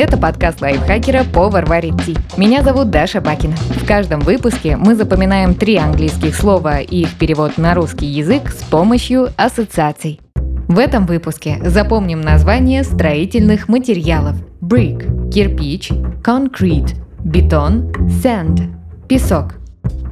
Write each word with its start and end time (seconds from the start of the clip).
Это 0.00 0.16
подкаст 0.16 0.60
лайфхакера 0.60 1.24
«Повар 1.24 1.66
варит 1.66 2.00
ти». 2.06 2.16
Меня 2.36 2.62
зовут 2.62 2.88
Даша 2.88 3.20
Бакина. 3.20 3.56
В 3.56 3.84
каждом 3.84 4.20
выпуске 4.20 4.76
мы 4.76 4.94
запоминаем 4.94 5.56
три 5.56 5.74
английских 5.74 6.36
слова 6.36 6.78
и 6.78 7.00
их 7.00 7.14
перевод 7.18 7.58
на 7.58 7.74
русский 7.74 8.06
язык 8.06 8.50
с 8.50 8.62
помощью 8.62 9.30
ассоциаций. 9.36 10.20
В 10.68 10.78
этом 10.78 11.04
выпуске 11.04 11.58
запомним 11.64 12.20
название 12.20 12.84
строительных 12.84 13.66
материалов. 13.68 14.36
Brick– 14.60 15.30
кирпич, 15.32 15.90
concrete– 16.22 16.94
бетон, 17.24 17.90
sand– 18.22 18.72
песок. 19.08 19.54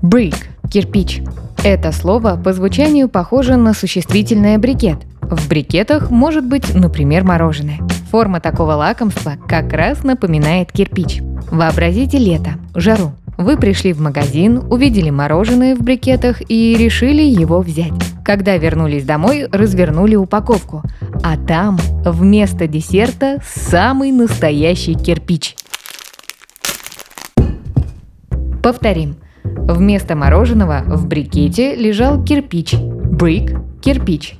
Brick– 0.00 0.36
кирпич. 0.72 1.22
Это 1.64 1.90
слово 1.90 2.36
по 2.36 2.52
звучанию 2.52 3.08
похоже 3.08 3.56
на 3.56 3.74
существительное 3.74 4.58
брикет. 4.58 4.98
В 5.22 5.48
брикетах 5.48 6.12
может 6.12 6.46
быть, 6.46 6.72
например, 6.72 7.24
мороженое. 7.24 7.80
Форма 8.12 8.40
такого 8.40 8.72
лакомства 8.72 9.38
как 9.48 9.72
раз 9.72 10.04
напоминает 10.04 10.70
кирпич. 10.70 11.22
Вообразите 11.50 12.18
лето, 12.18 12.58
жару. 12.74 13.12
Вы 13.38 13.56
пришли 13.56 13.94
в 13.94 14.02
магазин, 14.02 14.58
увидели 14.70 15.08
мороженое 15.08 15.74
в 15.74 15.80
брикетах 15.80 16.42
и 16.46 16.76
решили 16.78 17.22
его 17.22 17.60
взять. 17.60 17.94
Когда 18.22 18.58
вернулись 18.58 19.06
домой, 19.06 19.48
развернули 19.50 20.14
упаковку. 20.14 20.82
А 21.22 21.38
там 21.38 21.78
вместо 22.04 22.66
десерта 22.66 23.38
самый 23.46 24.12
настоящий 24.12 24.92
кирпич. 24.92 25.56
Повторим. 28.62 29.16
Вместо 29.42 30.16
мороженого 30.16 30.82
в 30.84 31.06
брикете 31.06 31.74
лежал 31.74 32.22
кирпич. 32.22 32.74
Brick– 32.74 33.80
кирпич. 33.80 34.36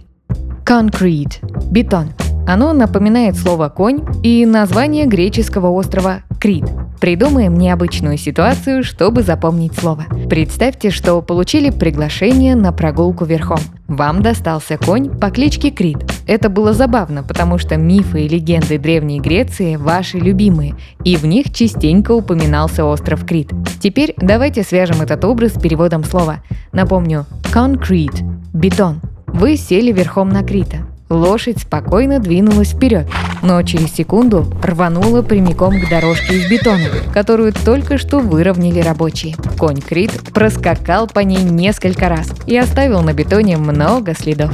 Concrete– 0.66 1.38
бетон. 1.70 2.08
Оно 2.46 2.72
напоминает 2.72 3.36
слово 3.36 3.68
«конь» 3.68 4.02
и 4.22 4.44
название 4.44 5.06
греческого 5.06 5.68
острова 5.68 6.22
Крит. 6.40 6.64
Придумаем 7.00 7.54
необычную 7.54 8.16
ситуацию, 8.16 8.82
чтобы 8.82 9.22
запомнить 9.22 9.74
слово. 9.76 10.04
Представьте, 10.28 10.90
что 10.90 11.20
получили 11.22 11.70
приглашение 11.70 12.56
на 12.56 12.72
прогулку 12.72 13.24
верхом. 13.24 13.58
Вам 13.86 14.22
достался 14.22 14.76
конь 14.76 15.08
по 15.10 15.30
кличке 15.30 15.70
Крит. 15.70 15.98
Это 16.26 16.48
было 16.48 16.72
забавно, 16.72 17.22
потому 17.22 17.58
что 17.58 17.76
мифы 17.76 18.22
и 18.22 18.28
легенды 18.28 18.78
Древней 18.78 19.20
Греции 19.20 19.76
ваши 19.76 20.18
любимые, 20.18 20.74
и 21.04 21.16
в 21.16 21.24
них 21.24 21.52
частенько 21.52 22.12
упоминался 22.12 22.84
остров 22.84 23.24
Крит. 23.24 23.50
Теперь 23.80 24.14
давайте 24.16 24.62
свяжем 24.62 25.00
этот 25.00 25.24
образ 25.24 25.54
с 25.54 25.60
переводом 25.60 26.04
слова. 26.04 26.42
Напомню, 26.72 27.26
concrete– 27.52 28.22
бетон. 28.52 29.00
Вы 29.26 29.56
сели 29.56 29.92
верхом 29.92 30.28
на 30.28 30.42
Крита. 30.42 30.91
Лошадь 31.12 31.58
спокойно 31.58 32.20
двинулась 32.20 32.70
вперед, 32.70 33.06
но 33.42 33.62
через 33.62 33.92
секунду 33.92 34.46
рванула 34.62 35.20
прямиком 35.20 35.78
к 35.78 35.90
дорожке 35.90 36.38
из 36.38 36.50
бетона, 36.50 36.86
которую 37.12 37.52
только 37.52 37.98
что 37.98 38.18
выровняли 38.18 38.80
рабочие. 38.80 39.36
Конь 39.58 39.82
Крит 39.82 40.10
проскакал 40.32 41.06
по 41.06 41.18
ней 41.18 41.42
несколько 41.42 42.08
раз 42.08 42.32
и 42.46 42.56
оставил 42.56 43.02
на 43.02 43.12
бетоне 43.12 43.58
много 43.58 44.14
следов. 44.14 44.52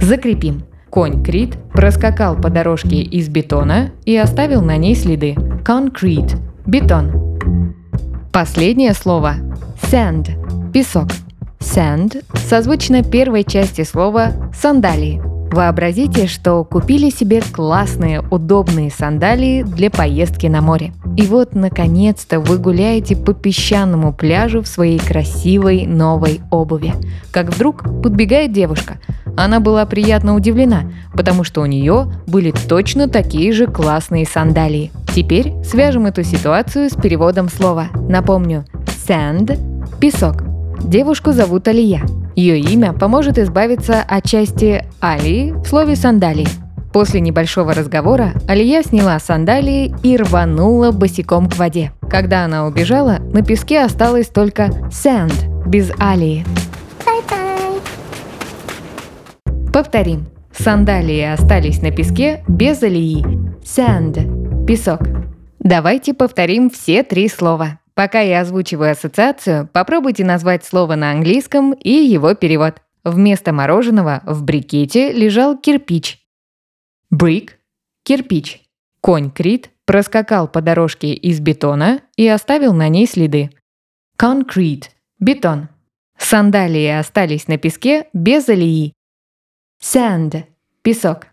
Закрепим. 0.00 0.64
Конь 0.90 1.22
Крит 1.22 1.56
проскакал 1.72 2.34
по 2.34 2.50
дорожке 2.50 2.96
из 3.02 3.28
бетона 3.28 3.92
и 4.04 4.16
оставил 4.16 4.62
на 4.62 4.76
ней 4.76 4.96
следы. 4.96 5.36
Concrete– 5.64 6.36
бетон. 6.66 7.38
Последнее 8.32 8.94
слово– 8.94 9.36
sand– 9.82 10.72
песок. 10.72 11.08
Sand 11.60 12.24
созвучно 12.52 13.02
первой 13.02 13.44
части 13.44 13.82
слова 13.82 14.32
«сандалии». 14.54 15.22
Вообразите, 15.50 16.26
что 16.26 16.62
купили 16.64 17.08
себе 17.08 17.40
классные, 17.40 18.20
удобные 18.20 18.90
сандалии 18.90 19.62
для 19.62 19.88
поездки 19.88 20.48
на 20.48 20.60
море. 20.60 20.92
И 21.16 21.22
вот, 21.22 21.54
наконец-то, 21.54 22.40
вы 22.40 22.58
гуляете 22.58 23.16
по 23.16 23.32
песчаному 23.32 24.12
пляжу 24.12 24.60
в 24.60 24.68
своей 24.68 24.98
красивой 24.98 25.86
новой 25.86 26.42
обуви. 26.50 26.92
Как 27.30 27.48
вдруг 27.48 27.84
подбегает 28.02 28.52
девушка. 28.52 28.98
Она 29.34 29.58
была 29.58 29.86
приятно 29.86 30.34
удивлена, 30.34 30.92
потому 31.14 31.44
что 31.44 31.62
у 31.62 31.66
нее 31.66 32.12
были 32.26 32.52
точно 32.68 33.08
такие 33.08 33.54
же 33.54 33.66
классные 33.66 34.26
сандалии. 34.26 34.92
Теперь 35.14 35.54
свяжем 35.64 36.04
эту 36.04 36.22
ситуацию 36.22 36.90
с 36.90 36.94
переводом 36.94 37.48
слова. 37.48 37.86
Напомню, 38.10 38.66
sand– 39.08 39.58
песок– 40.00 40.44
Девушку 40.84 41.32
зовут 41.32 41.68
Алия. 41.68 42.02
Ее 42.34 42.58
имя 42.58 42.92
поможет 42.92 43.38
избавиться 43.38 44.02
от 44.02 44.24
части 44.24 44.84
«алии» 45.00 45.52
в 45.52 45.66
слове 45.66 45.96
«сандалии». 45.96 46.48
После 46.92 47.20
небольшого 47.20 47.72
разговора 47.72 48.32
Алия 48.46 48.82
сняла 48.82 49.18
сандалии 49.18 49.94
и 50.02 50.16
рванула 50.16 50.90
босиком 50.92 51.48
к 51.48 51.56
воде. 51.56 51.92
Когда 52.10 52.44
она 52.44 52.66
убежала, 52.66 53.18
на 53.32 53.42
песке 53.42 53.80
осталось 53.80 54.28
только 54.28 54.64
«sand» 54.90 55.66
без 55.66 55.90
«алии». 55.98 56.44
Повторим. 59.72 60.26
Сандалии 60.52 61.22
остались 61.22 61.80
на 61.80 61.90
песке 61.90 62.44
без 62.46 62.82
алии. 62.82 63.24
Sand– 63.62 64.66
песок. 64.66 65.00
Давайте 65.60 66.12
повторим 66.12 66.68
все 66.68 67.02
три 67.02 67.26
слова. 67.28 67.78
Пока 67.94 68.20
я 68.20 68.40
озвучиваю 68.40 68.92
ассоциацию, 68.92 69.68
попробуйте 69.72 70.24
назвать 70.24 70.64
слово 70.64 70.94
на 70.94 71.10
английском 71.10 71.72
и 71.72 71.90
его 71.90 72.34
перевод. 72.34 72.80
Вместо 73.04 73.52
мороженого 73.52 74.22
в 74.24 74.42
брикете 74.44 75.12
лежал 75.12 75.58
кирпич. 75.58 76.20
Brick– 77.12 77.50
кирпич. 78.04 78.62
Конь 79.00 79.30
Крит 79.30 79.70
проскакал 79.84 80.46
по 80.46 80.62
дорожке 80.62 81.12
из 81.12 81.40
бетона 81.40 82.00
и 82.16 82.26
оставил 82.28 82.72
на 82.72 82.88
ней 82.88 83.06
следы. 83.06 83.50
Concrete– 84.16 84.84
бетон. 85.18 85.68
Сандалии 86.16 86.86
остались 86.86 87.48
на 87.48 87.58
песке 87.58 88.06
без 88.12 88.48
алии. 88.48 88.92
Sand– 89.82 90.44
песок. 90.82 91.31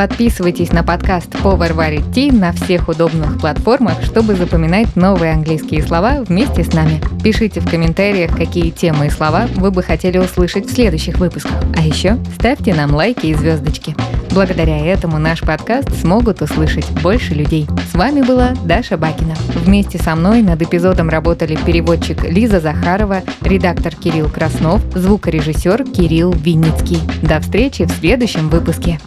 Подписывайтесь 0.00 0.72
на 0.72 0.82
подкаст 0.82 1.28
«Повар 1.42 1.74
варит 1.74 2.10
ти» 2.14 2.32
на 2.32 2.52
всех 2.52 2.88
удобных 2.88 3.38
платформах, 3.38 4.02
чтобы 4.02 4.34
запоминать 4.34 4.96
новые 4.96 5.34
английские 5.34 5.82
слова 5.82 6.22
вместе 6.26 6.64
с 6.64 6.72
нами. 6.72 7.02
Пишите 7.22 7.60
в 7.60 7.68
комментариях, 7.68 8.34
какие 8.34 8.70
темы 8.70 9.08
и 9.08 9.10
слова 9.10 9.46
вы 9.56 9.70
бы 9.70 9.82
хотели 9.82 10.16
услышать 10.16 10.64
в 10.64 10.72
следующих 10.72 11.18
выпусках. 11.18 11.52
А 11.76 11.82
еще 11.82 12.16
ставьте 12.36 12.72
нам 12.72 12.94
лайки 12.94 13.26
и 13.26 13.34
звездочки. 13.34 13.94
Благодаря 14.30 14.78
этому 14.78 15.18
наш 15.18 15.42
подкаст 15.42 15.94
смогут 16.00 16.40
услышать 16.40 16.88
больше 17.02 17.34
людей. 17.34 17.68
С 17.92 17.94
вами 17.94 18.22
была 18.22 18.54
Даша 18.64 18.96
Бакина. 18.96 19.34
Вместе 19.54 19.98
со 19.98 20.14
мной 20.14 20.40
над 20.40 20.62
эпизодом 20.62 21.10
работали 21.10 21.58
переводчик 21.66 22.24
Лиза 22.24 22.60
Захарова, 22.60 23.20
редактор 23.42 23.94
Кирилл 23.94 24.30
Краснов, 24.30 24.80
звукорежиссер 24.94 25.84
Кирилл 25.84 26.32
Винницкий. 26.32 27.00
До 27.20 27.38
встречи 27.40 27.84
в 27.84 27.90
следующем 27.90 28.48
выпуске. 28.48 28.98